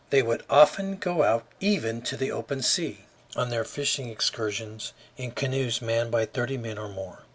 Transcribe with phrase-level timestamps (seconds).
[0.09, 3.05] They would often go out even to the open sea
[3.35, 7.19] on their fishing excursions in canoes manned by thirty men or more.